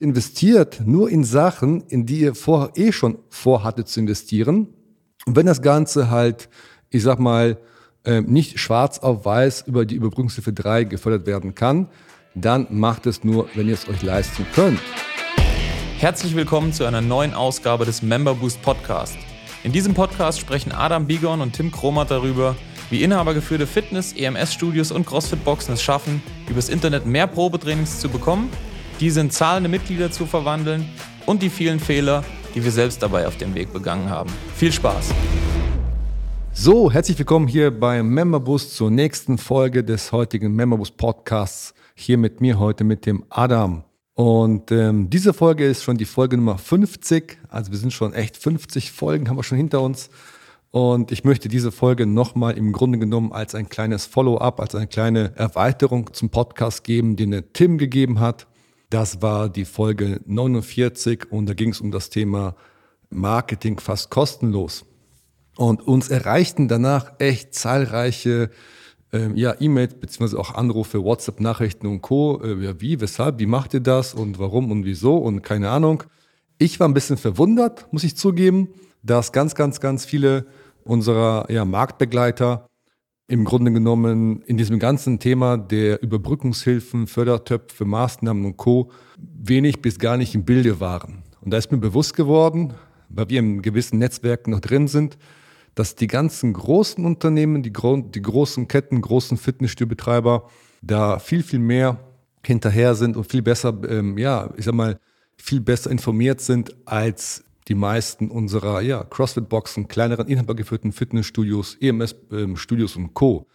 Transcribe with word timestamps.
investiert 0.00 0.80
nur 0.86 1.10
in 1.10 1.24
Sachen, 1.24 1.82
in 1.88 2.06
die 2.06 2.20
ihr 2.20 2.34
vorher 2.34 2.72
eh 2.74 2.90
schon 2.90 3.18
vorhattet 3.28 3.86
zu 3.86 4.00
investieren. 4.00 4.68
Und 5.26 5.36
wenn 5.36 5.44
das 5.44 5.60
Ganze 5.60 6.10
halt, 6.10 6.48
ich 6.88 7.02
sag 7.02 7.20
mal, 7.20 7.58
ähm, 8.06 8.24
nicht 8.24 8.58
schwarz 8.58 8.98
auf 8.98 9.26
weiß 9.26 9.64
über 9.66 9.84
die 9.84 9.96
Überbrückungshilfe 9.96 10.54
3 10.54 10.84
gefördert 10.84 11.26
werden 11.26 11.54
kann, 11.54 11.88
dann 12.34 12.66
macht 12.70 13.04
es 13.04 13.24
nur, 13.24 13.48
wenn 13.54 13.68
ihr 13.68 13.74
es 13.74 13.88
euch 13.88 14.02
leisten 14.02 14.46
könnt. 14.54 14.80
Herzlich 15.98 16.34
willkommen 16.34 16.72
zu 16.72 16.86
einer 16.86 17.02
neuen 17.02 17.34
Ausgabe 17.34 17.84
des 17.84 18.00
Member 18.00 18.34
Boost 18.34 18.62
Podcast. 18.62 19.18
In 19.64 19.72
diesem 19.72 19.92
Podcast 19.92 20.40
sprechen 20.40 20.72
Adam 20.72 21.06
Bigon 21.06 21.42
und 21.42 21.52
Tim 21.52 21.70
Kromat 21.70 22.10
darüber, 22.10 22.56
wie 22.88 23.02
inhabergeführte 23.02 23.66
Fitness-, 23.66 24.14
EMS-Studios 24.14 24.92
und 24.92 25.04
CrossFit-Boxen 25.04 25.74
es 25.74 25.82
schaffen, 25.82 26.22
übers 26.48 26.70
Internet 26.70 27.04
mehr 27.04 27.26
Probetrainings 27.26 28.00
zu 28.00 28.08
bekommen 28.08 28.48
diese 29.00 29.20
in 29.20 29.30
zahlende 29.30 29.70
Mitglieder 29.70 30.10
zu 30.10 30.26
verwandeln 30.26 30.86
und 31.24 31.42
die 31.42 31.48
vielen 31.48 31.80
Fehler, 31.80 32.22
die 32.54 32.62
wir 32.62 32.70
selbst 32.70 33.02
dabei 33.02 33.26
auf 33.26 33.38
dem 33.38 33.54
Weg 33.54 33.72
begangen 33.72 34.10
haben. 34.10 34.30
Viel 34.54 34.72
Spaß! 34.72 35.14
So, 36.52 36.92
herzlich 36.92 37.18
willkommen 37.18 37.48
hier 37.48 37.70
beim 37.70 38.10
Memberbus 38.10 38.74
zur 38.74 38.90
nächsten 38.90 39.38
Folge 39.38 39.82
des 39.82 40.12
heutigen 40.12 40.54
Memberbus 40.54 40.90
Podcasts. 40.90 41.72
Hier 41.94 42.18
mit 42.18 42.42
mir 42.42 42.58
heute 42.58 42.84
mit 42.84 43.06
dem 43.06 43.24
Adam. 43.30 43.84
Und 44.14 44.70
ähm, 44.70 45.08
diese 45.08 45.32
Folge 45.32 45.64
ist 45.64 45.82
schon 45.82 45.96
die 45.96 46.04
Folge 46.04 46.36
Nummer 46.36 46.58
50. 46.58 47.38
Also 47.48 47.70
wir 47.70 47.78
sind 47.78 47.94
schon 47.94 48.12
echt 48.12 48.36
50 48.36 48.92
Folgen, 48.92 49.30
haben 49.30 49.36
wir 49.36 49.44
schon 49.44 49.56
hinter 49.56 49.80
uns. 49.80 50.10
Und 50.70 51.10
ich 51.10 51.24
möchte 51.24 51.48
diese 51.48 51.72
Folge 51.72 52.04
nochmal 52.04 52.58
im 52.58 52.72
Grunde 52.72 52.98
genommen 52.98 53.32
als 53.32 53.54
ein 53.54 53.70
kleines 53.70 54.04
Follow-up, 54.04 54.60
als 54.60 54.74
eine 54.74 54.86
kleine 54.86 55.32
Erweiterung 55.36 56.12
zum 56.12 56.28
Podcast 56.28 56.84
geben, 56.84 57.16
den 57.16 57.30
der 57.30 57.52
Tim 57.54 57.78
gegeben 57.78 58.20
hat. 58.20 58.46
Das 58.90 59.22
war 59.22 59.48
die 59.48 59.64
Folge 59.64 60.20
49 60.26 61.30
und 61.30 61.46
da 61.46 61.54
ging 61.54 61.70
es 61.70 61.80
um 61.80 61.92
das 61.92 62.10
Thema 62.10 62.56
Marketing 63.08 63.78
fast 63.78 64.10
kostenlos. 64.10 64.84
Und 65.56 65.86
uns 65.86 66.08
erreichten 66.08 66.66
danach 66.66 67.12
echt 67.20 67.54
zahlreiche 67.54 68.50
ähm, 69.12 69.36
ja, 69.36 69.54
E-Mails 69.60 69.94
beziehungsweise 69.94 70.40
auch 70.40 70.54
Anrufe, 70.54 71.04
WhatsApp-Nachrichten 71.04 71.86
und 71.86 72.00
Co. 72.00 72.40
Äh, 72.42 72.64
ja, 72.64 72.80
wie, 72.80 73.00
weshalb, 73.00 73.38
wie 73.38 73.46
macht 73.46 73.74
ihr 73.74 73.80
das 73.80 74.12
und 74.12 74.38
warum 74.40 74.72
und 74.72 74.84
wieso 74.84 75.16
und 75.18 75.42
keine 75.42 75.70
Ahnung. 75.70 76.02
Ich 76.58 76.80
war 76.80 76.88
ein 76.88 76.94
bisschen 76.94 77.16
verwundert, 77.16 77.86
muss 77.92 78.04
ich 78.04 78.16
zugeben, 78.16 78.68
dass 79.02 79.32
ganz, 79.32 79.54
ganz, 79.54 79.80
ganz 79.80 80.04
viele 80.04 80.46
unserer 80.84 81.50
ja, 81.50 81.64
Marktbegleiter 81.64 82.66
im 83.30 83.44
Grunde 83.44 83.70
genommen 83.70 84.42
in 84.42 84.56
diesem 84.56 84.80
ganzen 84.80 85.20
Thema 85.20 85.56
der 85.56 86.02
Überbrückungshilfen, 86.02 87.06
Fördertöpfe, 87.06 87.84
Maßnahmen 87.84 88.44
und 88.44 88.56
Co. 88.56 88.90
wenig 89.16 89.80
bis 89.80 90.00
gar 90.00 90.16
nicht 90.16 90.34
im 90.34 90.44
Bilde 90.44 90.80
waren. 90.80 91.22
Und 91.40 91.52
da 91.52 91.56
ist 91.56 91.70
mir 91.70 91.78
bewusst 91.78 92.16
geworden, 92.16 92.74
weil 93.08 93.28
wir 93.28 93.38
in 93.38 93.62
gewissen 93.62 94.00
Netzwerken 94.00 94.50
noch 94.50 94.58
drin 94.58 94.88
sind, 94.88 95.16
dass 95.76 95.94
die 95.94 96.08
ganzen 96.08 96.52
großen 96.52 97.06
Unternehmen, 97.06 97.62
die, 97.62 97.72
gro 97.72 97.98
die 97.98 98.20
großen 98.20 98.66
Ketten, 98.66 99.00
großen 99.00 99.38
Fitnessstudiobetreiber 99.38 100.48
da 100.82 101.20
viel, 101.20 101.44
viel 101.44 101.60
mehr 101.60 102.00
hinterher 102.44 102.96
sind 102.96 103.16
und 103.16 103.30
viel 103.30 103.42
besser, 103.42 103.78
ähm, 103.88 104.18
ja, 104.18 104.52
ich 104.56 104.64
sag 104.64 104.74
mal, 104.74 104.98
viel 105.36 105.60
besser 105.60 105.92
informiert 105.92 106.40
sind 106.40 106.74
als 106.84 107.44
die 107.68 107.74
meisten 107.74 108.30
unserer 108.30 108.80
ja, 108.80 109.04
CrossFit-Boxen, 109.04 109.88
kleineren 109.88 110.26
inhabergeführten 110.26 110.92
Fitnessstudios, 110.92 111.76
EMS-Studios 111.80 112.96
ähm, 112.96 113.04
und 113.04 113.14
Co. 113.14 113.46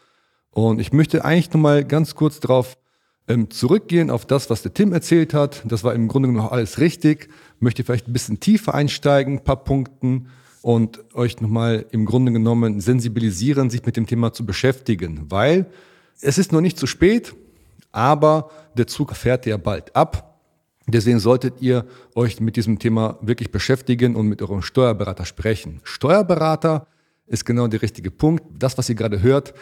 Und 0.52 0.80
ich 0.80 0.94
möchte 0.94 1.26
eigentlich 1.26 1.52
nochmal 1.52 1.84
ganz 1.84 2.16
kurz 2.16 2.40
darauf 2.40 2.78
ähm, 3.28 3.50
zurückgehen, 3.50 4.10
auf 4.10 4.26
das, 4.26 4.50
was 4.50 4.62
der 4.62 4.74
Tim 4.74 4.94
erzählt 4.94 5.34
hat. 5.34 5.64
Das 5.66 5.84
war 5.84 5.94
im 5.94 6.08
Grunde 6.08 6.30
genommen 6.30 6.48
alles 6.48 6.80
richtig. 6.80 7.30
Möchte 7.60 7.84
vielleicht 7.84 8.08
ein 8.08 8.14
bisschen 8.14 8.40
tiefer 8.40 8.74
einsteigen, 8.74 9.40
ein 9.40 9.44
paar 9.44 9.64
Punkten 9.64 10.28
und 10.62 11.04
euch 11.14 11.42
nochmal 11.42 11.86
im 11.92 12.06
Grunde 12.06 12.32
genommen 12.32 12.80
sensibilisieren, 12.80 13.70
sich 13.70 13.86
mit 13.86 13.98
dem 13.98 14.08
Thema 14.08 14.34
zu 14.34 14.46
beschäftigen, 14.46 15.26
weil 15.30 15.68
es 16.22 16.38
ist 16.38 16.52
noch 16.52 16.62
nicht 16.62 16.80
zu 16.80 16.88
spät, 16.88 17.36
aber 17.92 18.50
der 18.76 18.88
Zug 18.88 19.16
fährt 19.16 19.46
ja 19.46 19.58
bald 19.58 19.96
ab. 19.96 20.35
Deswegen 20.88 21.20
solltet 21.20 21.62
ihr 21.62 21.86
euch 22.14 22.40
mit 22.40 22.56
diesem 22.56 22.78
Thema 22.78 23.18
wirklich 23.22 23.52
beschäftigen 23.52 24.16
und 24.16 24.28
mit 24.28 24.42
eurem 24.42 24.62
Steuerberater 24.62 25.26
sprechen. 25.26 25.82
Steuerberater 25.84 26.88
ist 27.26 27.46
genau 27.46 27.68
der 27.68 27.82
richtige 27.82 28.12
Punkt. 28.12 28.44
Das, 28.58 28.78
was 28.78 28.90
ihr 28.90 28.96
gerade 28.96 29.22
hört, 29.22 29.54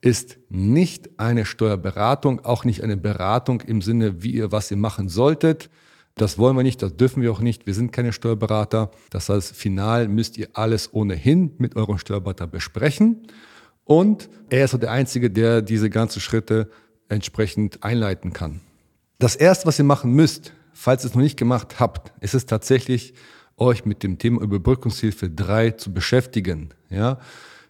ist 0.00 0.38
nicht 0.48 1.10
eine 1.18 1.44
Steuerberatung, 1.44 2.44
auch 2.44 2.64
nicht 2.64 2.82
eine 2.82 2.96
Beratung 2.96 3.60
im 3.60 3.80
Sinne, 3.80 4.22
wie 4.22 4.32
ihr, 4.32 4.50
was 4.50 4.70
ihr 4.70 4.76
machen 4.76 5.08
solltet. 5.08 5.70
Das 6.16 6.36
wollen 6.36 6.56
wir 6.56 6.64
nicht, 6.64 6.82
das 6.82 6.96
dürfen 6.96 7.22
wir 7.22 7.30
auch 7.32 7.40
nicht. 7.40 7.66
Wir 7.66 7.74
sind 7.74 7.92
keine 7.92 8.12
Steuerberater. 8.12 8.90
Das 9.10 9.28
heißt, 9.28 9.54
final 9.54 10.08
müsst 10.08 10.36
ihr 10.36 10.48
alles 10.54 10.92
ohnehin 10.92 11.52
mit 11.58 11.76
eurem 11.76 11.98
Steuerberater 11.98 12.48
besprechen. 12.48 13.28
Und 13.84 14.28
er 14.50 14.64
ist 14.64 14.74
auch 14.74 14.80
der 14.80 14.90
Einzige, 14.90 15.30
der 15.30 15.62
diese 15.62 15.88
ganzen 15.88 16.20
Schritte 16.20 16.68
entsprechend 17.08 17.82
einleiten 17.84 18.32
kann. 18.32 18.60
Das 19.18 19.36
erste, 19.36 19.66
was 19.66 19.78
ihr 19.78 19.84
machen 19.84 20.12
müsst, 20.12 20.52
falls 20.72 21.04
ihr 21.04 21.08
es 21.08 21.14
noch 21.14 21.22
nicht 21.22 21.38
gemacht 21.38 21.80
habt, 21.80 22.12
ist 22.20 22.34
es 22.34 22.46
tatsächlich, 22.46 23.14
euch 23.56 23.84
mit 23.84 24.02
dem 24.02 24.18
Thema 24.18 24.42
Überbrückungshilfe 24.42 25.30
3 25.30 25.72
zu 25.72 25.92
beschäftigen. 25.92 26.70
Ja? 26.90 27.18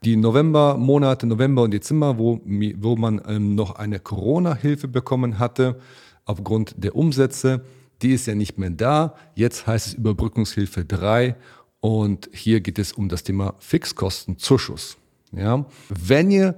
Die 0.05 0.17
November-Monate, 0.17 1.27
November 1.27 1.63
und 1.63 1.73
Dezember, 1.73 2.19
wo, 2.19 2.41
wo 2.45 2.97
man 2.97 3.21
ähm, 3.27 3.55
noch 3.55 3.77
eine 3.77 4.01
Corona-Hilfe 4.01 4.89
bekommen 4.89 5.39
hatte, 5.39 5.79
aufgrund 6.25 6.75
der 6.77 6.97
Umsätze, 6.97 7.63
die 8.01 8.13
ist 8.13 8.27
ja 8.27 8.35
nicht 8.35 8.59
mehr 8.59 8.71
da. 8.71 9.15
Jetzt 9.35 9.67
heißt 9.67 9.89
es 9.89 9.95
Überbrückungshilfe 9.95 10.85
3 10.85 11.37
und 11.81 12.29
hier 12.33 12.61
geht 12.61 12.79
es 12.79 12.93
um 12.93 13.09
das 13.09 13.23
Thema 13.23 13.55
Fixkostenzuschuss. 13.59 14.97
Ja? 15.33 15.65
Wenn 15.89 16.31
ihr 16.31 16.57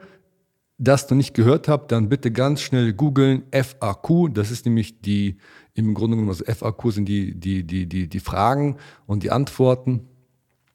das 0.78 1.08
noch 1.08 1.16
nicht 1.16 1.34
gehört 1.34 1.68
habt, 1.68 1.92
dann 1.92 2.08
bitte 2.08 2.32
ganz 2.32 2.60
schnell 2.60 2.92
googeln 2.92 3.44
FAQ. 3.52 4.34
Das 4.34 4.50
ist 4.50 4.66
nämlich 4.66 5.00
die, 5.00 5.36
im 5.74 5.94
Grunde 5.94 6.16
genommen, 6.16 6.30
also 6.30 6.44
FAQ 6.44 6.92
sind 6.92 7.08
die, 7.08 7.38
die, 7.38 7.64
die, 7.64 7.86
die, 7.86 8.08
die 8.08 8.20
Fragen 8.20 8.76
und 9.06 9.22
die 9.22 9.30
Antworten 9.30 10.08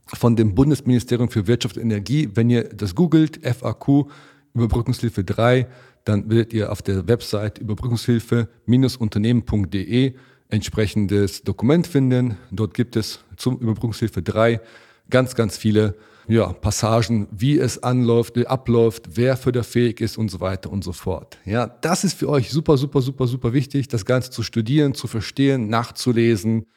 von 0.05 0.35
dem 0.35 0.55
Bundesministerium 0.55 1.29
für 1.29 1.45
Wirtschaft 1.47 1.77
und 1.77 1.83
Energie. 1.83 2.29
Wenn 2.33 2.49
ihr 2.49 2.63
das 2.63 2.95
googelt, 2.95 3.39
FAQ, 3.43 4.07
Überbrückungshilfe 4.53 5.23
3, 5.23 5.67
dann 6.05 6.27
werdet 6.29 6.53
ihr 6.53 6.71
auf 6.71 6.81
der 6.81 7.07
Website 7.07 7.59
überbrückungshilfe-unternehmen.de 7.59 10.15
entsprechendes 10.47 11.43
Dokument 11.43 11.85
finden. 11.85 12.37
Dort 12.51 12.73
gibt 12.73 12.95
es 12.95 13.19
zum 13.37 13.59
Überbrückungshilfe 13.59 14.23
3 14.23 14.59
ganz, 15.09 15.35
ganz 15.35 15.57
viele 15.57 15.95
ja, 16.29 16.53
Passagen, 16.53 17.27
wie 17.31 17.57
es 17.57 17.81
anläuft, 17.81 18.37
abläuft, 18.45 19.09
wer 19.15 19.35
förderfähig 19.35 19.99
ist 19.99 20.17
und 20.17 20.29
so 20.29 20.39
weiter 20.39 20.71
und 20.71 20.83
so 20.83 20.93
fort. 20.93 21.39
Ja, 21.43 21.65
das 21.65 22.03
ist 22.03 22.13
für 22.13 22.29
euch 22.29 22.51
super, 22.51 22.77
super, 22.77 23.01
super, 23.01 23.25
super 23.25 23.51
wichtig, 23.51 23.87
das 23.87 24.05
Ganze 24.05 24.29
zu 24.29 24.43
studieren, 24.43 24.93
zu 24.93 25.07
verstehen, 25.07 25.69
nachzulesen 25.69 26.67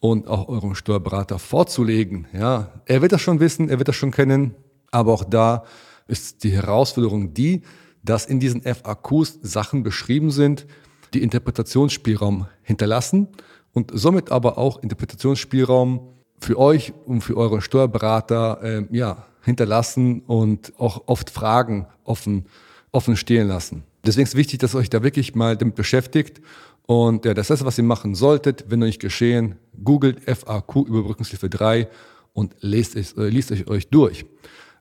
und 0.00 0.26
auch 0.28 0.48
eurem 0.48 0.74
Steuerberater 0.74 1.38
vorzulegen. 1.38 2.26
Ja, 2.32 2.72
er 2.86 3.02
wird 3.02 3.12
das 3.12 3.20
schon 3.20 3.38
wissen, 3.38 3.68
er 3.68 3.78
wird 3.78 3.88
das 3.88 3.96
schon 3.96 4.12
kennen, 4.12 4.54
aber 4.90 5.12
auch 5.12 5.24
da 5.24 5.64
ist 6.08 6.42
die 6.42 6.50
Herausforderung 6.50 7.34
die, 7.34 7.60
dass 8.02 8.24
in 8.24 8.40
diesen 8.40 8.62
FAQs 8.62 9.40
Sachen 9.42 9.82
beschrieben 9.82 10.30
sind, 10.30 10.66
die 11.12 11.22
Interpretationsspielraum 11.22 12.46
hinterlassen 12.62 13.28
und 13.72 13.90
somit 13.92 14.32
aber 14.32 14.56
auch 14.56 14.82
Interpretationsspielraum 14.82 16.08
für 16.42 16.58
euch 16.58 16.92
und 17.06 17.20
für 17.20 17.36
eure 17.36 17.60
Steuerberater 17.60 18.60
äh, 18.62 18.84
ja, 18.90 19.26
hinterlassen 19.42 20.22
und 20.26 20.72
auch 20.78 21.04
oft 21.06 21.30
Fragen 21.30 21.86
offen, 22.04 22.46
offen 22.90 23.16
stehen 23.16 23.48
lassen. 23.48 23.84
Deswegen 24.04 24.24
ist 24.24 24.36
wichtig, 24.36 24.58
dass 24.58 24.74
ihr 24.74 24.78
euch 24.78 24.90
da 24.90 25.02
wirklich 25.02 25.34
mal 25.34 25.56
damit 25.56 25.74
beschäftigt. 25.74 26.40
Und 26.86 27.24
ja, 27.24 27.34
das 27.34 27.50
ist 27.50 27.64
was 27.64 27.78
ihr 27.78 27.84
machen 27.84 28.14
solltet. 28.14 28.64
Wenn 28.68 28.80
noch 28.80 28.86
nicht 28.86 29.00
geschehen, 29.00 29.56
googelt 29.84 30.20
FAQ 30.24 30.86
Überbrückungshilfe 30.88 31.48
3 31.48 31.88
und 32.32 32.54
lest 32.60 32.96
es, 32.96 33.12
äh, 33.12 33.28
liest 33.28 33.52
euch, 33.52 33.68
euch 33.68 33.88
durch. 33.88 34.24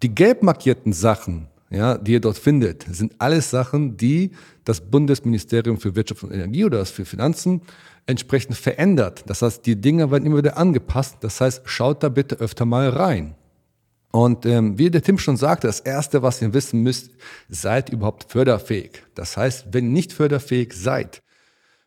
Die 0.01 0.13
gelb 0.13 0.41
markierten 0.41 0.93
Sachen, 0.93 1.47
ja, 1.71 1.97
die 1.97 2.13
ihr 2.13 2.19
dort 2.19 2.37
findet, 2.37 2.85
sind 2.91 3.13
alles 3.17 3.49
Sachen, 3.49 3.95
die 3.97 4.31
das 4.65 4.81
Bundesministerium 4.81 5.77
für 5.77 5.95
Wirtschaft 5.95 6.23
und 6.23 6.31
Energie 6.31 6.65
oder 6.65 6.79
das 6.79 6.91
für 6.91 7.05
Finanzen 7.05 7.61
entsprechend 8.05 8.57
verändert. 8.57 9.23
Das 9.27 9.41
heißt, 9.41 9.65
die 9.65 9.79
Dinge 9.79 10.11
werden 10.11 10.25
immer 10.25 10.37
wieder 10.37 10.57
angepasst. 10.57 11.17
Das 11.21 11.39
heißt, 11.39 11.61
schaut 11.65 12.03
da 12.03 12.09
bitte 12.09 12.35
öfter 12.35 12.65
mal 12.65 12.89
rein. 12.89 13.35
Und 14.11 14.45
ähm, 14.45 14.77
wie 14.77 14.91
der 14.91 15.01
Tim 15.01 15.17
schon 15.17 15.37
sagte, 15.37 15.67
das 15.67 15.79
Erste, 15.79 16.21
was 16.21 16.41
ihr 16.41 16.53
wissen 16.53 16.83
müsst, 16.83 17.11
seid 17.47 17.89
überhaupt 17.89 18.29
förderfähig. 18.29 19.03
Das 19.15 19.37
heißt, 19.37 19.67
wenn 19.71 19.85
ihr 19.85 19.91
nicht 19.91 20.11
förderfähig 20.11 20.73
seid, 20.73 21.21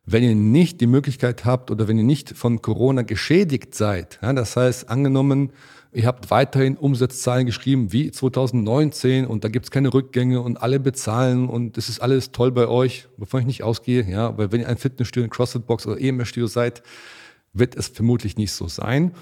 wenn 0.06 0.22
ihr 0.22 0.34
nicht 0.34 0.81
die 0.81 0.86
Möglichkeit 0.86 1.44
habt 1.44 1.70
oder 1.70 1.88
wenn 1.88 1.98
ihr 1.98 2.04
nicht 2.04 2.31
von 2.31 2.62
Corona 2.62 3.02
geschädigt 3.02 3.75
seid, 3.75 4.19
ja, 4.22 4.32
das 4.32 4.56
heißt, 4.56 4.88
angenommen, 4.88 5.52
Ihr 5.94 6.06
habt 6.06 6.32
weiterhin 6.32 6.76
Umsatzzahlen 6.76 7.46
geschrieben 7.46 7.93
wie 7.93 8.11
2019 8.11 9.26
und 9.26 9.44
da 9.44 9.49
gibt 9.49 9.67
es 9.67 9.70
keine 9.70 9.94
Rückgänge 9.94 10.41
und 10.41 10.61
alle 10.61 10.81
bezahlen 10.81 11.49
und 11.49 11.79
es 11.79 11.88
ist 11.88 12.00
alles 12.00 12.32
toll 12.32 12.50
bei 12.50 12.67
euch, 12.67 13.06
wovon 13.17 13.41
ich 13.41 13.46
nicht 13.46 13.62
ausgehe. 13.62 14.02
Ja, 14.02 14.37
weil 14.37 14.50
wenn 14.50 14.61
ihr 14.61 14.69
ein 14.69 14.76
Fitnessstudio, 14.76 15.29
ein 15.29 15.31
CrossFit-Box 15.31 15.87
oder 15.87 16.00
EMS-Studio 16.00 16.49
seid, 16.49 16.82
wird 17.52 17.76
es 17.76 17.87
vermutlich 17.87 18.37
nicht 18.37 18.50
so 18.50 18.67
sein. 18.67 19.12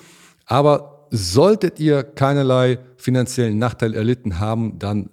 Aber 0.47 1.09
solltet 1.11 1.79
ihr 1.79 2.03
keinerlei 2.03 2.79
finanziellen 2.97 3.59
Nachteil 3.59 3.95
erlitten 3.95 4.41
haben, 4.41 4.79
dann 4.79 5.11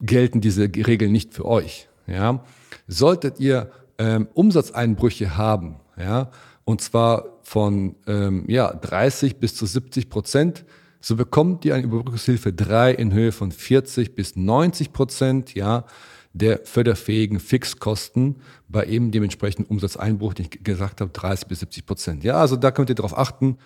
gelten 0.00 0.40
diese 0.40 0.62
Regeln 0.62 1.12
nicht 1.12 1.34
für 1.34 1.44
euch. 1.44 1.88
Ja? 2.06 2.42
Solltet 2.88 3.38
ihr 3.38 3.70
ähm, 3.98 4.28
Umsatzeinbrüche 4.32 5.36
haben, 5.36 5.76
ja, 5.98 6.30
und 6.64 6.80
zwar 6.80 7.38
von 7.42 7.96
ähm, 8.06 8.44
ja, 8.48 8.72
30 8.72 9.36
bis 9.36 9.54
zu 9.54 9.66
70 9.66 10.10
Prozent, 10.10 10.64
so 11.06 11.14
bekommt 11.14 11.64
ihr 11.64 11.76
eine 11.76 11.84
Überbrückungshilfe 11.84 12.52
3 12.52 12.90
in 12.90 13.12
Höhe 13.12 13.30
von 13.30 13.52
40 13.52 14.16
bis 14.16 14.34
90 14.34 14.92
Prozent 14.92 15.54
ja, 15.54 15.84
der 16.32 16.62
förderfähigen 16.64 17.38
Fixkosten 17.38 18.42
bei 18.66 18.86
eben 18.86 19.12
dem 19.12 19.22
entsprechenden 19.22 19.70
Umsatzeinbruch, 19.70 20.34
den 20.34 20.46
ich 20.46 20.64
gesagt 20.64 21.00
habe, 21.00 21.12
30 21.12 21.46
bis 21.46 21.60
70 21.60 21.86
Prozent. 21.86 22.24
Ja, 22.24 22.40
also 22.40 22.56
da 22.56 22.72
könnt 22.72 22.88
ihr 22.88 22.96
darauf 22.96 23.16
achten. 23.16 23.58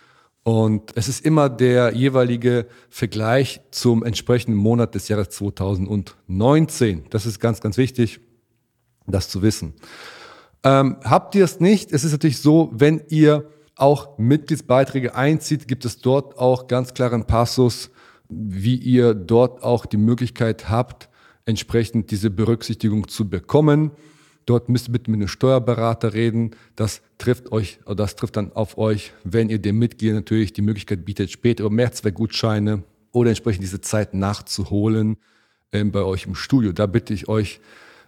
Und 0.42 0.94
es 0.96 1.08
ist 1.08 1.24
immer 1.24 1.48
der 1.48 1.94
jeweilige 1.94 2.66
Vergleich 2.90 3.62
zum 3.70 4.04
entsprechenden 4.04 4.58
Monat 4.58 4.94
des 4.94 5.08
Jahres 5.08 5.30
2019. 5.30 7.06
Das 7.08 7.24
ist 7.24 7.40
ganz, 7.40 7.62
ganz 7.62 7.78
wichtig, 7.78 8.20
das 9.06 9.30
zu 9.30 9.40
wissen. 9.40 9.72
Ähm, 10.62 10.98
habt 11.04 11.34
ihr 11.34 11.44
es 11.44 11.58
nicht? 11.58 11.90
Es 11.90 12.04
ist 12.04 12.12
natürlich 12.12 12.40
so, 12.40 12.68
wenn 12.74 13.00
ihr 13.08 13.48
auch 13.80 14.18
Mitgliedsbeiträge 14.18 15.14
einzieht, 15.14 15.68
gibt 15.68 15.84
es 15.84 15.98
dort 15.98 16.38
auch 16.38 16.68
ganz 16.68 16.94
klaren 16.94 17.26
Passus, 17.26 17.90
wie 18.28 18.76
ihr 18.76 19.14
dort 19.14 19.62
auch 19.62 19.86
die 19.86 19.96
Möglichkeit 19.96 20.68
habt, 20.68 21.08
entsprechend 21.46 22.10
diese 22.10 22.30
Berücksichtigung 22.30 23.08
zu 23.08 23.28
bekommen. 23.28 23.90
Dort 24.46 24.68
müsst 24.68 24.88
ihr 24.88 24.92
mit 24.92 25.06
einem 25.06 25.28
Steuerberater 25.28 26.14
reden. 26.14 26.52
Das 26.76 27.02
trifft 27.18 27.52
euch, 27.52 27.80
das 27.86 28.16
trifft 28.16 28.36
dann 28.36 28.52
auf 28.52 28.78
euch, 28.78 29.12
wenn 29.24 29.48
ihr 29.48 29.58
dem 29.58 29.78
Mitglied 29.78 30.14
natürlich 30.14 30.52
die 30.52 30.62
Möglichkeit 30.62 31.04
bietet, 31.04 31.30
später 31.30 31.64
über 31.64 31.74
Mehrzweckgutscheine 31.74 32.82
oder 33.12 33.30
entsprechend 33.30 33.62
diese 33.62 33.80
Zeit 33.80 34.14
nachzuholen 34.14 35.16
äh, 35.72 35.84
bei 35.84 36.02
euch 36.02 36.26
im 36.26 36.34
Studio. 36.34 36.72
Da 36.72 36.86
bitte 36.86 37.14
ich 37.14 37.28
euch, 37.28 37.60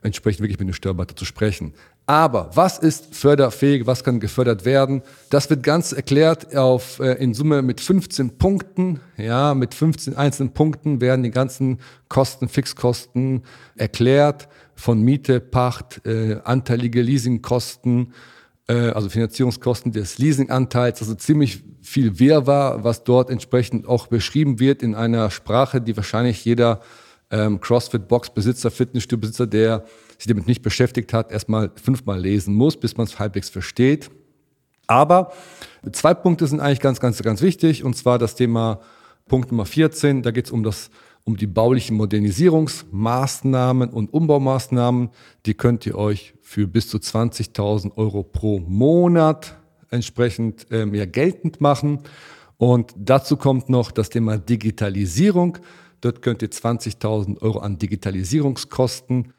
entsprechend 0.03 0.41
wirklich 0.41 0.59
mit 0.59 0.69
dem 0.69 0.75
Steuerberater 0.75 1.17
zu 1.17 1.25
sprechen. 1.25 1.75
Aber 2.13 2.51
was 2.53 2.79
ist 2.79 3.15
förderfähig, 3.15 3.87
was 3.87 4.05
kann 4.05 4.21
gefördert 4.21 4.67
werden? 4.67 5.01
Das 5.31 5.49
wird 5.49 5.63
ganz 5.63 5.93
erklärt 5.93 6.55
auf, 6.55 7.01
äh, 7.01 7.15
in 7.15 7.33
Summe 7.33 7.63
mit 7.63 7.81
15 7.81 8.37
Punkten. 8.37 9.01
Ja, 9.17 9.55
mit 9.55 9.73
15 9.73 10.15
einzelnen 10.15 10.53
Punkten 10.53 11.01
werden 11.01 11.23
die 11.23 11.31
ganzen 11.31 11.79
Kosten, 12.11 12.51
Fixkosten 12.51 13.45
erklärt 13.77 14.49
von 14.75 15.01
Miete, 15.01 15.41
Pacht, 15.41 16.07
äh, 16.07 16.37
anteilige 16.45 17.01
Leasingkosten, 17.01 18.13
äh, 18.69 18.91
also 18.91 19.09
Finanzierungskosten 19.09 19.93
des 19.93 20.19
Leasinganteils. 20.19 21.01
Also 21.01 21.15
ziemlich 21.15 21.65
viel 21.81 22.19
Wirrwarr, 22.19 22.85
was 22.85 23.05
dort 23.05 23.31
entsprechend 23.31 23.89
auch 23.89 24.09
beschrieben 24.09 24.61
wird 24.61 24.83
in 24.83 24.95
einer 24.95 25.31
Sprache, 25.31 25.81
die 25.81 25.97
wahrscheinlich 25.97 26.45
jeder 26.45 26.83
ähm, 27.31 27.59
CrossFit-Box-Besitzer, 27.59 28.71
Fitnessstudio-Besitzer, 28.71 29.47
der 29.47 29.87
sich 30.23 30.29
damit 30.29 30.47
nicht 30.47 30.63
beschäftigt 30.63 31.13
hat, 31.13 31.33
erstmal 31.33 31.73
fünfmal 31.75 32.21
lesen 32.21 32.55
muss, 32.55 32.77
bis 32.77 32.97
man 32.97 33.07
es 33.07 33.19
halbwegs 33.19 33.51
versteht. 33.51 34.09
Aber 34.87 35.33
zwei 35.91 36.15
Punkte 36.15 36.47
sind 36.47 36.61
eigentlich 36.61 36.79
ganz, 36.79 37.01
ganz, 37.01 37.21
ganz 37.23 37.43
wichtig. 37.43 37.83
Und 37.83 37.97
zwar 37.97 38.19
das 38.19 38.37
Thema 38.37 38.81
Punkt 39.27 39.51
Nummer 39.51 39.67
14. 39.67 40.23
Da 40.23 40.31
geht 40.31 40.47
es 40.47 40.53
um 40.53 40.63
das 40.63 40.91
um 41.25 41.37
die 41.37 41.47
baulichen 41.47 41.97
Modernisierungsmaßnahmen 41.97 43.91
und 43.91 44.13
Umbaumaßnahmen. 44.13 45.11
Die 45.47 45.55
könnt 45.55 45.87
ihr 45.87 45.97
euch 45.97 46.35
für 46.41 46.67
bis 46.67 46.89
zu 46.89 46.99
20.000 46.99 47.97
Euro 47.97 48.25
pro 48.25 48.59
Monat 48.59 49.57
entsprechend 49.91 50.67
ähm, 50.73 50.95
ja, 50.95 51.05
geltend 51.05 51.61
machen. 51.61 52.01
Und 52.57 52.93
dazu 52.97 53.37
kommt 53.37 53.69
noch 53.69 53.93
das 53.93 54.09
Thema 54.09 54.37
Digitalisierung. 54.39 55.59
Dort 56.01 56.23
könnt 56.23 56.43
ihr 56.43 56.51
20.000 56.51 57.41
Euro 57.41 57.61
an 57.61 57.79
Digitalisierungskosten 57.79 59.33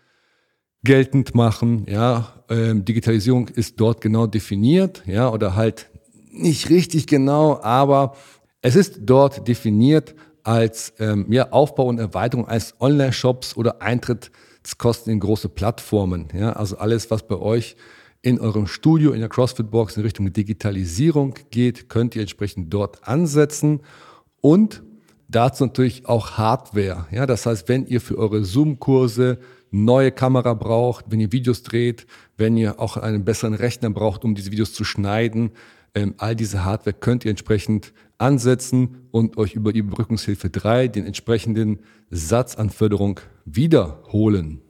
geltend 0.83 1.33
machen. 1.35 1.85
Ja, 1.89 2.33
ähm, 2.49 2.85
Digitalisierung 2.85 3.47
ist 3.47 3.79
dort 3.79 4.01
genau 4.01 4.27
definiert, 4.27 5.03
ja, 5.05 5.29
oder 5.29 5.55
halt 5.55 5.89
nicht 6.31 6.69
richtig 6.69 7.07
genau, 7.07 7.61
aber 7.61 8.15
es 8.61 8.75
ist 8.75 8.99
dort 9.01 9.47
definiert 9.47 10.15
als 10.43 10.93
ähm, 10.99 11.27
ja, 11.29 11.51
Aufbau 11.51 11.85
und 11.85 11.99
Erweiterung 11.99 12.47
eines 12.47 12.75
Online-Shops 12.79 13.55
oder 13.55 13.81
Eintrittskosten 13.81 15.13
in 15.13 15.19
große 15.19 15.49
Plattformen. 15.49 16.27
Ja, 16.33 16.53
also 16.53 16.77
alles, 16.77 17.09
was 17.11 17.27
bei 17.27 17.35
euch 17.35 17.75
in 18.21 18.39
eurem 18.39 18.67
Studio, 18.67 19.11
in 19.11 19.19
der 19.19 19.29
CrossFit-Box 19.29 19.97
in 19.97 20.03
Richtung 20.03 20.31
Digitalisierung 20.31 21.35
geht, 21.51 21.89
könnt 21.89 22.15
ihr 22.15 22.21
entsprechend 22.21 22.73
dort 22.73 23.07
ansetzen 23.07 23.81
und 24.41 24.81
dazu 25.27 25.65
natürlich 25.65 26.07
auch 26.07 26.31
Hardware. 26.31 27.05
Ja, 27.11 27.25
das 27.25 27.45
heißt, 27.45 27.67
wenn 27.69 27.85
ihr 27.85 28.01
für 28.01 28.17
eure 28.17 28.43
Zoom-Kurse 28.43 29.39
neue 29.73 30.11
Kamera 30.11 30.53
braucht, 30.53 31.05
wenn 31.09 31.19
ihr 31.19 31.31
Videos 31.31 31.63
dreht, 31.63 32.05
wenn 32.37 32.55
ihr 32.57 32.79
auch 32.79 32.95
einen 32.97 33.25
besseren 33.25 33.53
Rechner 33.53 33.89
braucht, 33.89 34.23
um 34.23 34.35
diese 34.35 34.51
Videos 34.51 34.73
zu 34.73 34.83
schneiden, 34.83 35.51
ähm, 35.95 36.15
all 36.17 36.35
diese 36.35 36.63
Hardware 36.63 36.95
könnt 36.95 37.25
ihr 37.25 37.31
entsprechend 37.31 37.93
ansetzen 38.17 39.07
und 39.11 39.37
euch 39.37 39.53
über 39.53 39.73
die 39.73 39.79
Überbrückungshilfe 39.79 40.49
3 40.49 40.87
den 40.87 41.05
entsprechenden 41.05 41.79
Satz 42.09 42.55
an 42.55 42.69
Förderung 42.69 43.19
wiederholen. 43.45 44.61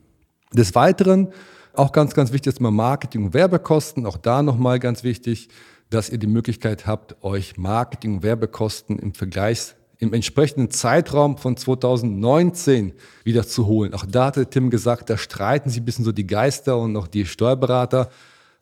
Des 0.53 0.75
Weiteren 0.75 1.29
auch 1.73 1.91
ganz, 1.91 2.13
ganz 2.13 2.31
wichtig 2.31 2.53
ist 2.53 2.61
mal 2.61 2.71
Marketing- 2.71 3.25
und 3.25 3.33
Werbekosten. 3.33 4.05
Auch 4.05 4.17
da 4.17 4.43
nochmal 4.43 4.79
ganz 4.79 5.03
wichtig, 5.03 5.49
dass 5.89 6.09
ihr 6.09 6.17
die 6.17 6.27
Möglichkeit 6.27 6.85
habt, 6.85 7.23
euch 7.23 7.57
Marketing- 7.57 8.15
und 8.15 8.23
Werbekosten 8.23 8.99
im 8.99 9.13
Vergleich 9.13 9.75
im 10.03 10.13
entsprechenden 10.13 10.69
Zeitraum 10.69 11.37
von 11.37 11.57
2019 11.57 12.93
wieder 13.23 13.47
zu 13.47 13.67
holen. 13.67 13.93
Auch 13.93 14.05
da 14.05 14.27
hatte 14.27 14.49
Tim 14.49 14.69
gesagt, 14.69 15.09
da 15.09 15.17
streiten 15.17 15.69
sich 15.69 15.81
ein 15.81 15.85
bisschen 15.85 16.05
so 16.05 16.11
die 16.11 16.27
Geister 16.27 16.77
und 16.77 16.95
auch 16.97 17.07
die 17.07 17.25
Steuerberater. 17.25 18.09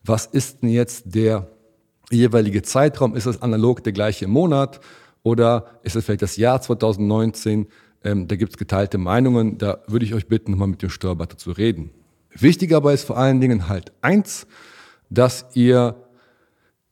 Was 0.03 0.27
ist 0.27 0.61
denn 0.61 0.69
jetzt 0.69 1.15
der 1.15 1.47
jeweilige 2.11 2.61
Zeitraum? 2.61 3.15
Ist 3.15 3.25
es 3.25 3.41
analog 3.41 3.83
der 3.83 3.93
gleiche 3.93 4.27
Monat 4.27 4.79
oder 5.23 5.65
ist 5.83 5.95
es 5.95 6.05
vielleicht 6.05 6.21
das 6.21 6.37
Jahr 6.37 6.61
2019? 6.61 7.67
Ähm, 8.03 8.27
da 8.27 8.35
gibt 8.35 8.53
es 8.53 8.57
geteilte 8.57 8.97
Meinungen. 8.97 9.57
Da 9.57 9.79
würde 9.87 10.05
ich 10.05 10.13
euch 10.13 10.27
bitten, 10.27 10.51
nochmal 10.51 10.67
mit 10.67 10.81
dem 10.81 10.89
Steuerberater 10.89 11.37
zu 11.37 11.51
reden. 11.51 11.89
Wichtig 12.33 12.73
aber 12.73 12.93
ist 12.93 13.05
vor 13.05 13.17
allen 13.17 13.41
Dingen 13.41 13.67
halt 13.67 13.91
eins, 14.01 14.47
dass 15.09 15.45
ihr 15.53 15.95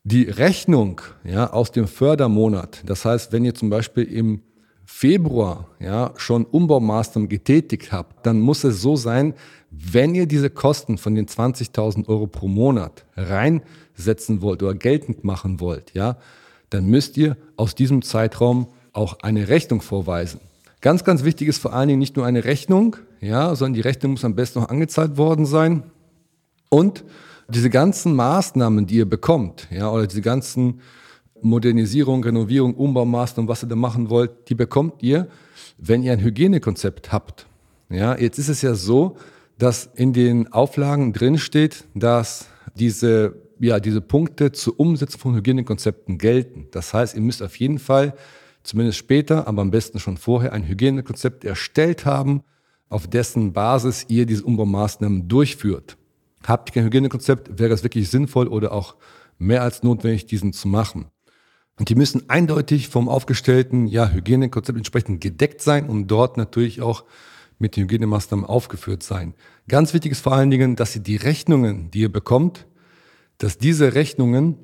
die 0.10 0.24
Rechnung 0.24 1.02
ja, 1.24 1.52
aus 1.52 1.72
dem 1.72 1.88
Fördermonat, 1.88 2.84
das 2.86 3.06
heißt, 3.06 3.32
wenn 3.32 3.46
ihr 3.46 3.54
zum 3.54 3.70
Beispiel 3.70 4.04
im 4.04 4.42
Februar 4.86 5.68
ja, 5.80 6.14
schon 6.18 6.46
Umbaumaßnahmen 6.46 7.30
getätigt 7.30 7.92
habt, 7.92 8.26
dann 8.26 8.40
muss 8.40 8.64
es 8.64 8.82
so 8.82 8.96
sein, 8.96 9.36
wenn 9.70 10.16
ihr 10.16 10.26
diese 10.26 10.50
Kosten 10.50 10.98
von 10.98 11.14
den 11.14 11.28
20.000 11.28 12.08
Euro 12.08 12.26
pro 12.26 12.48
Monat 12.48 13.06
reinsetzen 13.16 14.42
wollt 14.42 14.64
oder 14.64 14.74
geltend 14.74 15.24
machen 15.24 15.60
wollt, 15.60 15.94
ja, 15.94 16.18
dann 16.72 16.88
müsst 16.88 17.16
ihr 17.18 17.38
aus 17.56 17.76
diesem 17.76 18.02
Zeitraum 18.02 18.68
auch 18.94 19.20
eine 19.22 19.48
Rechnung 19.48 19.82
vorweisen. 19.82 20.40
Ganz, 20.82 21.04
ganz 21.04 21.24
wichtig 21.24 21.48
ist 21.48 21.60
vor 21.60 21.74
allen 21.74 21.88
Dingen 21.88 22.00
nicht 22.00 22.16
nur 22.16 22.26
eine 22.26 22.46
Rechnung, 22.46 22.96
ja, 23.22 23.54
sondern 23.54 23.76
die 23.76 23.82
Rechnung 23.82 24.14
muss 24.14 24.26
am 24.26 24.36
besten 24.36 24.60
noch 24.60 24.70
angezahlt 24.70 25.18
worden 25.18 25.46
sein 25.46 25.84
und 26.70 27.04
diese 27.50 27.70
ganzen 27.70 28.16
Maßnahmen, 28.16 28.86
die 28.86 28.96
ihr 28.96 29.10
bekommt, 29.10 29.68
ja, 29.72 29.90
oder 29.90 30.08
diese 30.08 30.22
ganzen 30.22 30.82
Modernisierung, 31.42 32.24
Renovierung, 32.24 32.76
Umbaumaßnahmen, 32.76 33.48
was 33.48 33.64
ihr 33.64 33.70
da 33.70 33.76
machen 33.76 34.10
wollt, 34.10 34.50
die 34.50 34.56
bekommt 34.56 35.02
ihr, 35.02 35.28
wenn 35.78 36.04
ihr 36.04 36.12
ein 36.12 36.22
Hygienekonzept 36.22 37.12
habt. 37.12 37.48
Ja, 37.90 38.18
jetzt 38.18 38.38
ist 38.38 38.50
es 38.50 38.62
ja 38.62 38.76
so, 38.76 39.18
dass 39.58 39.90
in 39.96 40.14
den 40.14 40.52
Auflagen 40.54 41.14
drin 41.14 41.38
steht, 41.38 41.86
dass 41.94 42.48
diese, 42.76 43.36
ja, 43.60 43.80
diese 43.80 44.02
Punkte 44.02 44.52
zur 44.52 44.80
Umsetzung 44.80 45.20
von 45.20 45.36
Hygienekonzepten 45.36 46.18
gelten. 46.18 46.68
Das 46.72 46.94
heißt, 46.94 47.16
ihr 47.16 47.22
müsst 47.22 47.42
auf 47.42 47.56
jeden 47.58 47.80
Fall, 47.80 48.14
zumindest 48.64 48.98
später, 48.98 49.48
aber 49.48 49.62
am 49.62 49.72
besten 49.72 50.00
schon 50.00 50.18
vorher, 50.18 50.54
ein 50.54 50.68
Hygienekonzept 50.68 51.44
erstellt 51.46 52.06
haben, 52.06 52.44
auf 52.90 53.08
dessen 53.08 53.54
Basis 53.54 54.06
ihr 54.08 54.26
diese 54.26 54.44
Umbaumaßnahmen 54.44 55.28
durchführt. 55.28 55.98
Habt 56.46 56.70
ihr 56.70 56.74
kein 56.74 56.86
Hygienekonzept, 56.86 57.60
wäre 57.60 57.74
es 57.74 57.84
wirklich 57.84 58.10
sinnvoll 58.10 58.48
oder 58.48 58.72
auch 58.72 58.96
mehr 59.38 59.62
als 59.62 59.84
notwendig, 59.84 60.26
diesen 60.26 60.54
zu 60.54 60.68
machen. 60.68 61.08
Und 61.78 61.90
die 61.90 61.96
müssen 61.96 62.30
eindeutig 62.30 62.90
vom 62.90 63.08
aufgestellten 63.08 63.88
ja, 63.88 64.10
Hygienekonzept 64.10 64.78
entsprechend 64.78 65.22
gedeckt 65.22 65.62
sein 65.62 65.88
und 65.88 66.08
dort 66.08 66.36
natürlich 66.36 66.82
auch 66.82 67.06
mit 67.58 67.76
den 67.76 67.84
Hygienemaßnahmen 67.84 68.46
aufgeführt 68.46 69.04
sein. 69.04 69.34
Ganz 69.68 69.94
wichtig 69.94 70.12
ist 70.12 70.22
vor 70.22 70.34
allen 70.34 70.52
Dingen, 70.52 70.76
dass 70.76 70.96
ihr 70.96 71.02
die 71.02 71.16
Rechnungen, 71.16 71.92
die 71.92 72.02
ihr 72.02 72.12
bekommt, 72.12 72.68
dass 73.38 73.58
diese 73.58 73.96
Rechnungen 73.96 74.58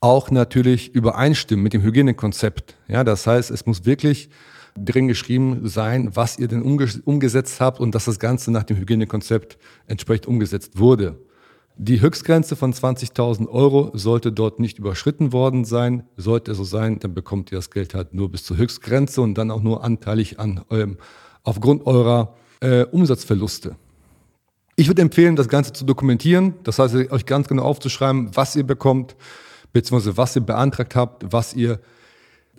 auch 0.00 0.30
natürlich 0.30 0.94
übereinstimmen 0.94 1.62
mit 1.62 1.72
dem 1.72 1.82
Hygienekonzept. 1.82 2.76
Ja, 2.86 3.04
das 3.04 3.26
heißt, 3.26 3.50
es 3.50 3.66
muss 3.66 3.84
wirklich 3.84 4.30
drin 4.84 5.08
geschrieben 5.08 5.68
sein, 5.68 6.14
was 6.14 6.38
ihr 6.38 6.48
denn 6.48 6.62
umgesetzt 6.62 7.60
habt 7.60 7.80
und 7.80 7.94
dass 7.94 8.06
das 8.06 8.18
Ganze 8.18 8.50
nach 8.50 8.64
dem 8.64 8.76
Hygienekonzept 8.76 9.58
entsprechend 9.86 10.26
umgesetzt 10.26 10.78
wurde. 10.78 11.18
Die 11.80 12.00
Höchstgrenze 12.00 12.56
von 12.56 12.72
20.000 12.72 13.48
Euro 13.48 13.92
sollte 13.94 14.32
dort 14.32 14.58
nicht 14.58 14.80
überschritten 14.80 15.32
worden 15.32 15.64
sein. 15.64 16.02
Sollte 16.16 16.50
es 16.50 16.58
so 16.58 16.64
sein, 16.64 16.98
dann 16.98 17.14
bekommt 17.14 17.52
ihr 17.52 17.58
das 17.58 17.70
Geld 17.70 17.94
halt 17.94 18.14
nur 18.14 18.32
bis 18.32 18.42
zur 18.42 18.56
Höchstgrenze 18.56 19.20
und 19.20 19.38
dann 19.38 19.52
auch 19.52 19.62
nur 19.62 19.84
anteilig 19.84 20.40
an 20.40 20.64
eurem, 20.70 20.96
aufgrund 21.44 21.86
eurer 21.86 22.34
äh, 22.60 22.82
Umsatzverluste. 22.82 23.76
Ich 24.74 24.88
würde 24.88 25.02
empfehlen, 25.02 25.36
das 25.36 25.48
Ganze 25.48 25.72
zu 25.72 25.84
dokumentieren. 25.84 26.54
Das 26.64 26.80
heißt, 26.80 26.94
euch 27.12 27.26
ganz 27.26 27.46
genau 27.46 27.62
aufzuschreiben, 27.62 28.34
was 28.34 28.56
ihr 28.56 28.64
bekommt, 28.64 29.14
beziehungsweise 29.72 30.16
was 30.16 30.34
ihr 30.34 30.42
beantragt 30.42 30.96
habt, 30.96 31.32
was 31.32 31.54
ihr 31.54 31.78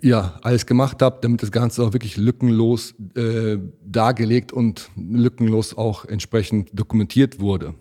ja, 0.02 0.38
alles 0.42 0.66
gemacht 0.66 1.02
habt, 1.02 1.24
damit 1.24 1.42
das 1.42 1.52
Ganze 1.52 1.82
auch 1.82 1.92
wirklich 1.92 2.16
lückenlos 2.16 2.94
äh, 3.14 3.58
dargelegt 3.84 4.52
und 4.52 4.90
lückenlos 4.96 5.76
auch 5.76 6.04
entsprechend 6.04 6.70
dokumentiert 6.72 7.40
wurde. 7.40 7.74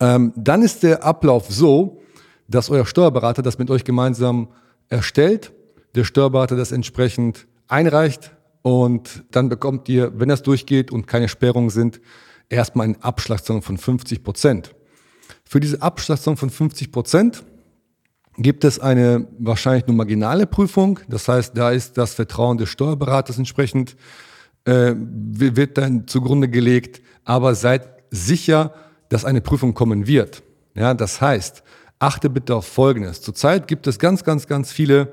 Ähm, 0.00 0.32
dann 0.36 0.62
ist 0.62 0.82
der 0.82 1.04
Ablauf 1.04 1.50
so, 1.50 2.00
dass 2.48 2.70
euer 2.70 2.86
Steuerberater 2.86 3.42
das 3.42 3.58
mit 3.58 3.70
euch 3.70 3.84
gemeinsam 3.84 4.48
erstellt, 4.88 5.52
der 5.94 6.04
Steuerberater 6.04 6.56
das 6.56 6.72
entsprechend 6.72 7.46
einreicht 7.68 8.32
und 8.62 9.24
dann 9.30 9.48
bekommt 9.48 9.88
ihr, 9.88 10.18
wenn 10.18 10.28
das 10.28 10.42
durchgeht 10.42 10.90
und 10.90 11.06
keine 11.06 11.28
Sperrungen 11.28 11.70
sind, 11.70 12.00
erstmal 12.48 12.86
eine 12.86 13.02
Abschlagszahlung 13.02 13.62
von 13.62 13.78
50 13.78 14.22
Prozent. 14.22 14.74
Für 15.44 15.60
diese 15.60 15.80
Abschlagszahlung 15.82 16.36
von 16.36 16.50
50 16.50 16.92
Prozent 16.92 17.44
gibt 18.36 18.64
es 18.64 18.78
eine 18.78 19.26
wahrscheinlich 19.38 19.86
nur 19.86 19.96
marginale 19.96 20.46
Prüfung. 20.46 21.00
Das 21.08 21.28
heißt, 21.28 21.56
da 21.56 21.70
ist 21.70 21.98
das 21.98 22.14
Vertrauen 22.14 22.58
des 22.58 22.68
Steuerberaters 22.68 23.38
entsprechend, 23.38 23.96
äh, 24.64 24.94
wird 24.96 25.78
dann 25.78 26.06
zugrunde 26.06 26.48
gelegt. 26.48 27.02
Aber 27.24 27.54
seid 27.54 27.88
sicher, 28.10 28.74
dass 29.08 29.24
eine 29.24 29.40
Prüfung 29.40 29.74
kommen 29.74 30.06
wird. 30.06 30.42
Ja, 30.74 30.94
das 30.94 31.20
heißt, 31.20 31.62
achte 31.98 32.30
bitte 32.30 32.54
auf 32.54 32.66
Folgendes. 32.66 33.20
Zurzeit 33.20 33.68
gibt 33.68 33.86
es 33.86 33.98
ganz, 33.98 34.24
ganz, 34.24 34.46
ganz 34.46 34.72
viele 34.72 35.12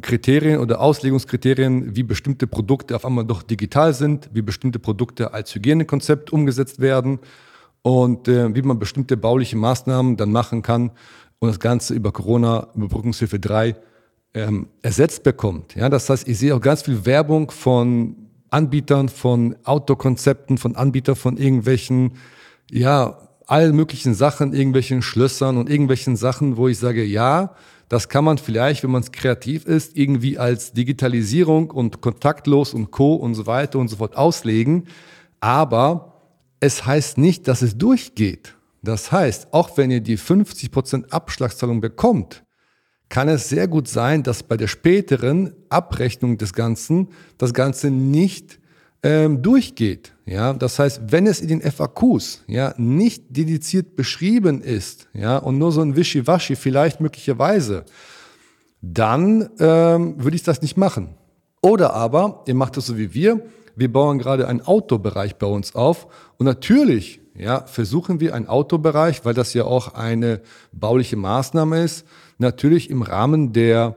Kriterien 0.00 0.58
oder 0.60 0.80
Auslegungskriterien, 0.80 1.94
wie 1.94 2.02
bestimmte 2.02 2.46
Produkte 2.46 2.96
auf 2.96 3.04
einmal 3.04 3.24
doch 3.24 3.42
digital 3.42 3.94
sind, 3.94 4.30
wie 4.32 4.42
bestimmte 4.42 4.78
Produkte 4.78 5.32
als 5.32 5.54
Hygienekonzept 5.54 6.32
umgesetzt 6.32 6.80
werden 6.80 7.20
und 7.82 8.28
äh, 8.28 8.54
wie 8.54 8.62
man 8.62 8.78
bestimmte 8.78 9.16
bauliche 9.16 9.56
Maßnahmen 9.56 10.16
dann 10.16 10.32
machen 10.32 10.62
kann, 10.62 10.92
und 11.40 11.48
das 11.48 11.58
Ganze 11.58 11.94
über 11.94 12.12
Corona, 12.12 12.68
Überbrückungshilfe 12.74 13.40
3 13.40 13.74
ähm, 14.34 14.68
ersetzt 14.82 15.24
bekommt. 15.24 15.74
Ja, 15.74 15.88
das 15.88 16.08
heißt, 16.08 16.28
ich 16.28 16.38
sehe 16.38 16.54
auch 16.54 16.60
ganz 16.60 16.82
viel 16.82 17.04
Werbung 17.04 17.50
von 17.50 18.14
Anbietern, 18.50 19.08
von 19.08 19.56
Outdoor-Konzepten, 19.64 20.58
von 20.58 20.76
Anbietern 20.76 21.16
von 21.16 21.36
irgendwelchen, 21.36 22.12
ja, 22.70 23.16
allen 23.46 23.74
möglichen 23.74 24.14
Sachen, 24.14 24.52
irgendwelchen 24.52 25.02
Schlössern 25.02 25.56
und 25.56 25.68
irgendwelchen 25.68 26.14
Sachen, 26.14 26.56
wo 26.56 26.68
ich 26.68 26.78
sage, 26.78 27.02
ja, 27.02 27.54
das 27.88 28.08
kann 28.08 28.24
man 28.24 28.38
vielleicht, 28.38 28.84
wenn 28.84 28.92
man 28.92 29.02
es 29.02 29.10
kreativ 29.10 29.64
ist, 29.64 29.96
irgendwie 29.96 30.38
als 30.38 30.72
Digitalisierung 30.72 31.72
und 31.72 32.00
kontaktlos 32.00 32.74
und 32.74 32.92
Co. 32.92 33.14
und 33.14 33.34
so 33.34 33.46
weiter 33.46 33.80
und 33.80 33.88
so 33.88 33.96
fort 33.96 34.16
auslegen. 34.16 34.84
Aber 35.40 36.09
es 36.60 36.86
heißt 36.86 37.18
nicht, 37.18 37.48
dass 37.48 37.62
es 37.62 37.76
durchgeht. 37.76 38.54
Das 38.82 39.12
heißt, 39.12 39.52
auch 39.52 39.76
wenn 39.76 39.90
ihr 39.90 40.00
die 40.00 40.18
50% 40.18 41.10
Abschlagszahlung 41.10 41.80
bekommt, 41.80 42.44
kann 43.08 43.28
es 43.28 43.48
sehr 43.48 43.66
gut 43.66 43.88
sein, 43.88 44.22
dass 44.22 44.42
bei 44.42 44.56
der 44.56 44.68
späteren 44.68 45.54
Abrechnung 45.68 46.38
des 46.38 46.52
Ganzen 46.52 47.08
das 47.38 47.52
Ganze 47.52 47.90
nicht 47.90 48.60
ähm, 49.02 49.42
durchgeht. 49.42 50.12
Ja, 50.26 50.52
das 50.52 50.78
heißt, 50.78 51.02
wenn 51.08 51.26
es 51.26 51.40
in 51.40 51.48
den 51.48 51.60
FAQs 51.60 52.44
ja 52.46 52.72
nicht 52.76 53.24
dediziert 53.28 53.96
beschrieben 53.96 54.62
ist, 54.62 55.08
ja, 55.12 55.38
und 55.38 55.58
nur 55.58 55.72
so 55.72 55.80
ein 55.80 55.96
Wischiwaschi 55.96 56.54
vielleicht 56.54 57.00
möglicherweise, 57.00 57.84
dann 58.80 59.50
ähm, 59.58 60.14
würde 60.22 60.36
ich 60.36 60.42
das 60.42 60.62
nicht 60.62 60.76
machen. 60.76 61.14
Oder 61.62 61.92
aber 61.94 62.44
ihr 62.46 62.54
macht 62.54 62.76
es 62.76 62.86
so 62.86 62.96
wie 62.96 63.12
wir. 63.12 63.40
Wir 63.80 63.90
bauen 63.90 64.18
gerade 64.18 64.46
einen 64.46 64.60
Outdoor-Bereich 64.60 65.36
bei 65.36 65.46
uns 65.46 65.74
auf. 65.74 66.06
Und 66.36 66.44
natürlich 66.44 67.22
ja, 67.34 67.64
versuchen 67.64 68.20
wir 68.20 68.34
einen 68.34 68.46
Autobereich, 68.46 69.24
weil 69.24 69.32
das 69.32 69.54
ja 69.54 69.64
auch 69.64 69.94
eine 69.94 70.42
bauliche 70.70 71.16
Maßnahme 71.16 71.82
ist, 71.82 72.06
natürlich 72.36 72.90
im 72.90 73.00
Rahmen 73.00 73.54
der, 73.54 73.96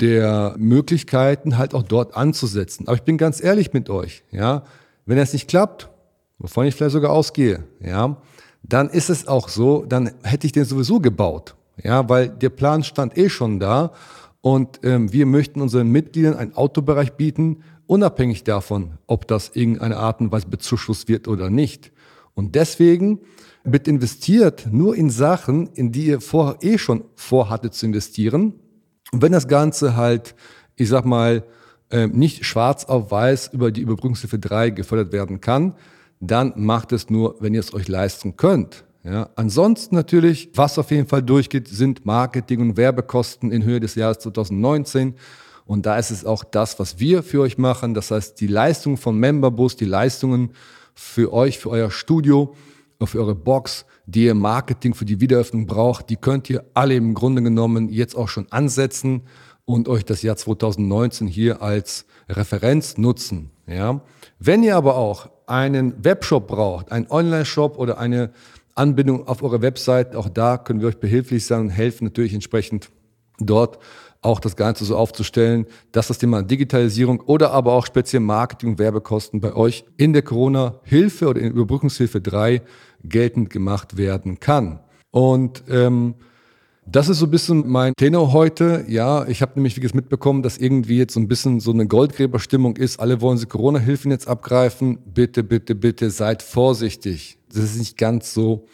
der 0.00 0.54
Möglichkeiten 0.58 1.58
halt 1.58 1.74
auch 1.74 1.82
dort 1.82 2.16
anzusetzen. 2.16 2.86
Aber 2.86 2.96
ich 2.96 3.02
bin 3.02 3.18
ganz 3.18 3.42
ehrlich 3.42 3.72
mit 3.72 3.90
euch, 3.90 4.22
ja, 4.30 4.62
wenn 5.06 5.18
es 5.18 5.32
nicht 5.32 5.48
klappt, 5.48 5.88
wovon 6.38 6.66
ich 6.66 6.76
vielleicht 6.76 6.92
sogar 6.92 7.10
ausgehe, 7.10 7.64
ja, 7.80 8.18
dann 8.62 8.88
ist 8.88 9.10
es 9.10 9.26
auch 9.26 9.48
so, 9.48 9.84
dann 9.88 10.12
hätte 10.22 10.46
ich 10.46 10.52
den 10.52 10.64
sowieso 10.64 11.00
gebaut, 11.00 11.56
ja, 11.82 12.08
weil 12.08 12.28
der 12.28 12.50
Plan 12.50 12.84
stand 12.84 13.18
eh 13.18 13.28
schon 13.28 13.58
da. 13.58 13.90
Und 14.40 14.78
ähm, 14.84 15.12
wir 15.12 15.26
möchten 15.26 15.60
unseren 15.60 15.88
Mitgliedern 15.88 16.36
einen 16.36 16.54
Autobereich 16.54 17.14
bieten, 17.14 17.64
unabhängig 17.86 18.44
davon, 18.44 18.98
ob 19.06 19.26
das 19.26 19.50
irgendeine 19.54 19.96
Art 19.96 20.20
und 20.20 20.32
Weise 20.32 20.48
bezuschusst 20.48 21.08
wird 21.08 21.28
oder 21.28 21.50
nicht. 21.50 21.92
Und 22.34 22.54
deswegen 22.54 23.20
wird 23.64 23.88
investiert 23.88 24.68
nur 24.70 24.94
in 24.94 25.10
Sachen, 25.10 25.68
in 25.74 25.92
die 25.92 26.06
ihr 26.06 26.20
vorher 26.20 26.58
eh 26.62 26.78
schon 26.78 27.04
vorhattet 27.14 27.74
zu 27.74 27.86
investieren. 27.86 28.54
Und 29.12 29.22
wenn 29.22 29.32
das 29.32 29.48
Ganze 29.48 29.96
halt, 29.96 30.34
ich 30.76 30.88
sag 30.88 31.04
mal, 31.04 31.44
ähm, 31.90 32.12
nicht 32.12 32.44
schwarz 32.44 32.84
auf 32.84 33.10
weiß 33.10 33.50
über 33.52 33.70
die 33.70 33.80
Überbrückungshilfe 33.80 34.38
3 34.38 34.70
gefördert 34.70 35.12
werden 35.12 35.40
kann, 35.40 35.74
dann 36.20 36.52
macht 36.56 36.92
es 36.92 37.10
nur, 37.10 37.36
wenn 37.40 37.54
ihr 37.54 37.60
es 37.60 37.74
euch 37.74 37.88
leisten 37.88 38.36
könnt. 38.36 38.84
Ja, 39.04 39.30
ansonsten 39.36 39.94
natürlich, 39.94 40.50
was 40.54 40.78
auf 40.78 40.90
jeden 40.90 41.06
Fall 41.06 41.22
durchgeht, 41.22 41.68
sind 41.68 42.04
Marketing- 42.04 42.60
und 42.60 42.76
Werbekosten 42.76 43.52
in 43.52 43.62
Höhe 43.62 43.78
des 43.78 43.94
Jahres 43.94 44.18
2019. 44.18 45.14
Und 45.66 45.84
da 45.84 45.98
ist 45.98 46.10
es 46.10 46.24
auch 46.24 46.44
das, 46.44 46.78
was 46.78 47.00
wir 47.00 47.22
für 47.22 47.40
euch 47.40 47.58
machen. 47.58 47.92
Das 47.92 48.10
heißt, 48.10 48.40
die 48.40 48.46
Leistungen 48.46 48.96
von 48.96 49.18
Memberbus, 49.18 49.76
die 49.76 49.84
Leistungen 49.84 50.52
für 50.94 51.32
euch, 51.32 51.58
für 51.58 51.70
euer 51.70 51.90
Studio, 51.90 52.54
für 53.04 53.18
eure 53.18 53.34
Box, 53.34 53.84
die 54.06 54.24
ihr 54.24 54.34
Marketing 54.34 54.94
für 54.94 55.04
die 55.04 55.20
Wiederöffnung 55.20 55.66
braucht, 55.66 56.08
die 56.08 56.16
könnt 56.16 56.48
ihr 56.48 56.64
alle 56.72 56.94
im 56.94 57.12
Grunde 57.14 57.42
genommen 57.42 57.88
jetzt 57.88 58.16
auch 58.16 58.28
schon 58.28 58.46
ansetzen 58.50 59.22
und 59.64 59.88
euch 59.88 60.04
das 60.04 60.22
Jahr 60.22 60.36
2019 60.36 61.26
hier 61.26 61.60
als 61.60 62.06
Referenz 62.28 62.96
nutzen. 62.96 63.50
Ja? 63.66 64.00
Wenn 64.38 64.62
ihr 64.62 64.76
aber 64.76 64.96
auch 64.96 65.28
einen 65.46 66.04
Webshop 66.04 66.46
braucht, 66.46 66.92
einen 66.92 67.08
Online-Shop 67.10 67.76
oder 67.76 67.98
eine 67.98 68.30
Anbindung 68.74 69.26
auf 69.26 69.42
eure 69.42 69.62
Website, 69.62 70.14
auch 70.14 70.28
da 70.28 70.56
können 70.58 70.80
wir 70.80 70.88
euch 70.88 70.98
behilflich 70.98 71.44
sein 71.44 71.62
und 71.62 71.70
helfen 71.70 72.04
natürlich 72.04 72.34
entsprechend 72.34 72.90
dort 73.38 73.78
auch 74.22 74.40
das 74.40 74.56
Ganze 74.56 74.84
so 74.84 74.96
aufzustellen, 74.96 75.66
dass 75.92 76.08
das 76.08 76.18
Thema 76.18 76.42
Digitalisierung 76.42 77.20
oder 77.20 77.52
aber 77.52 77.72
auch 77.72 77.86
speziell 77.86 78.20
Marketing 78.20 78.70
und 78.70 78.78
Werbekosten 78.78 79.40
bei 79.40 79.54
euch 79.54 79.84
in 79.96 80.12
der 80.12 80.22
Corona-Hilfe 80.22 81.28
oder 81.28 81.40
in 81.40 81.52
Überbrückungshilfe 81.52 82.20
3 82.20 82.62
geltend 83.04 83.50
gemacht 83.50 83.96
werden 83.96 84.40
kann. 84.40 84.80
Und 85.10 85.64
ähm, 85.68 86.14
das 86.86 87.08
ist 87.08 87.18
so 87.18 87.26
ein 87.26 87.30
bisschen 87.30 87.68
mein 87.68 87.94
Tenor 87.96 88.32
heute. 88.32 88.84
Ja, 88.88 89.26
ich 89.26 89.42
habe 89.42 89.52
nämlich 89.56 89.76
wie 89.76 89.80
gesagt 89.80 89.96
mitbekommen, 89.96 90.42
dass 90.42 90.56
irgendwie 90.58 90.98
jetzt 90.98 91.14
so 91.14 91.20
ein 91.20 91.28
bisschen 91.28 91.58
so 91.58 91.72
eine 91.72 91.86
Goldgräberstimmung 91.86 92.76
ist. 92.76 93.00
Alle 93.00 93.20
wollen 93.20 93.38
sie 93.38 93.46
Corona-Hilfen 93.46 94.10
jetzt 94.10 94.28
abgreifen. 94.28 94.98
Bitte, 95.04 95.42
bitte, 95.42 95.74
bitte 95.74 96.10
seid 96.10 96.42
vorsichtig. 96.42 97.38
Das 97.48 97.64
ist 97.64 97.78
nicht 97.78 97.96
ganz 97.96 98.32
so 98.32 98.66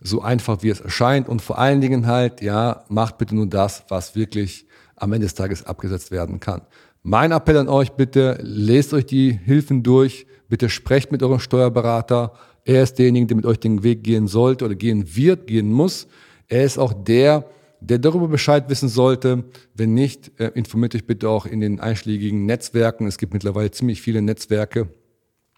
so 0.00 0.20
einfach, 0.20 0.62
wie 0.62 0.68
es 0.68 0.80
erscheint. 0.80 1.28
Und 1.28 1.42
vor 1.42 1.58
allen 1.58 1.80
Dingen 1.80 2.06
halt, 2.06 2.42
ja, 2.42 2.84
macht 2.88 3.18
bitte 3.18 3.34
nur 3.34 3.46
das, 3.46 3.84
was 3.88 4.14
wirklich 4.14 4.65
am 4.96 5.12
Ende 5.12 5.26
des 5.26 5.34
Tages 5.34 5.64
abgesetzt 5.64 6.10
werden 6.10 6.40
kann. 6.40 6.62
Mein 7.02 7.30
Appell 7.30 7.56
an 7.58 7.68
euch, 7.68 7.92
bitte 7.92 8.38
lest 8.42 8.92
euch 8.92 9.06
die 9.06 9.32
Hilfen 9.32 9.82
durch, 9.82 10.26
bitte 10.48 10.68
sprecht 10.68 11.12
mit 11.12 11.22
eurem 11.22 11.38
Steuerberater. 11.38 12.32
Er 12.64 12.82
ist 12.82 12.98
derjenige, 12.98 13.26
der 13.26 13.36
mit 13.36 13.46
euch 13.46 13.60
den 13.60 13.84
Weg 13.84 14.02
gehen 14.02 14.26
sollte 14.26 14.64
oder 14.64 14.74
gehen 14.74 15.14
wird, 15.14 15.46
gehen 15.46 15.70
muss. 15.70 16.08
Er 16.48 16.64
ist 16.64 16.78
auch 16.78 16.92
der, 16.92 17.44
der 17.80 17.98
darüber 17.98 18.28
Bescheid 18.28 18.68
wissen 18.68 18.88
sollte. 18.88 19.44
Wenn 19.74 19.94
nicht, 19.94 20.32
äh, 20.40 20.50
informiert 20.54 20.94
euch 20.94 21.06
bitte 21.06 21.28
auch 21.28 21.46
in 21.46 21.60
den 21.60 21.78
einschlägigen 21.78 22.46
Netzwerken. 22.46 23.06
Es 23.06 23.18
gibt 23.18 23.34
mittlerweile 23.34 23.70
ziemlich 23.70 24.02
viele 24.02 24.22
Netzwerke, 24.22 24.88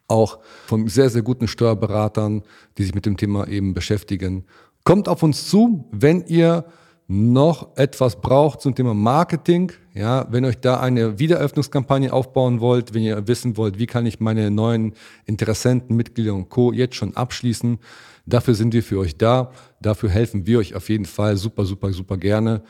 auch 0.06 0.40
von 0.66 0.88
sehr, 0.88 1.10
sehr 1.10 1.22
guten 1.22 1.48
Steuerberatern, 1.48 2.42
die 2.76 2.82
sich 2.82 2.94
mit 2.94 3.06
dem 3.06 3.16
Thema 3.16 3.48
eben 3.48 3.72
beschäftigen. 3.72 4.44
Kommt 4.84 5.08
auf 5.08 5.22
uns 5.22 5.48
zu, 5.48 5.88
wenn 5.92 6.24
ihr 6.26 6.64
noch 7.10 7.74
etwas 7.76 8.20
braucht 8.20 8.60
zum 8.60 8.74
Thema 8.74 8.92
Marketing, 8.92 9.72
ja, 9.94 10.26
wenn 10.30 10.44
euch 10.44 10.60
da 10.60 10.78
eine 10.78 11.18
Wiedereröffnungskampagne 11.18 12.12
aufbauen 12.12 12.60
wollt, 12.60 12.92
wenn 12.92 13.02
ihr 13.02 13.26
wissen 13.26 13.56
wollt, 13.56 13.78
wie 13.78 13.86
kann 13.86 14.04
ich 14.04 14.20
meine 14.20 14.50
neuen 14.50 14.92
Interessenten, 15.24 15.96
Mitglieder 15.96 16.34
und 16.34 16.50
Co. 16.50 16.70
jetzt 16.70 16.96
schon 16.96 17.16
abschließen, 17.16 17.78
dafür 18.26 18.54
sind 18.54 18.74
wir 18.74 18.82
für 18.82 18.98
euch 18.98 19.16
da. 19.16 19.50
Dafür 19.80 20.10
helfen 20.10 20.46
wir 20.46 20.58
euch 20.58 20.74
auf 20.74 20.90
jeden 20.90 21.06
Fall 21.06 21.38
super, 21.38 21.64
super, 21.64 21.94
super 21.94 22.18
gerne 22.18 22.62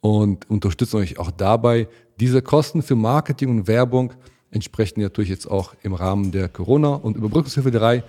und 0.00 0.48
unterstützen 0.50 0.98
euch 0.98 1.18
auch 1.18 1.30
dabei. 1.30 1.88
Diese 2.20 2.42
Kosten 2.42 2.82
für 2.82 2.96
Marketing 2.96 3.48
und 3.48 3.66
Werbung 3.66 4.12
entsprechend 4.50 4.98
natürlich 4.98 5.30
jetzt 5.30 5.50
auch 5.50 5.72
im 5.82 5.94
Rahmen 5.94 6.32
der 6.32 6.50
Corona- 6.50 6.96
und 6.96 7.16
Überbrückungshilfe 7.16 7.70
3 7.70 8.04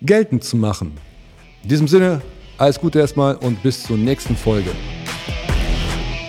geltend 0.00 0.44
zu 0.44 0.56
machen. 0.56 0.92
In 1.62 1.68
diesem 1.68 1.88
Sinne, 1.88 2.22
Alles 2.56 2.78
Gute 2.78 2.98
erstmal 2.98 3.36
und 3.36 3.62
bis 3.62 3.82
zur 3.84 3.96
nächsten 3.96 4.36
Folge. 4.36 4.70